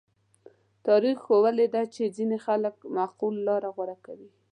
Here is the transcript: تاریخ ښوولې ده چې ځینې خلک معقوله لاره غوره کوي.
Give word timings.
تاریخ 0.87 1.17
ښوولې 1.25 1.67
ده 1.73 1.81
چې 1.93 2.13
ځینې 2.17 2.37
خلک 2.45 2.75
معقوله 2.95 3.41
لاره 3.47 3.69
غوره 3.75 3.97
کوي. 4.05 4.29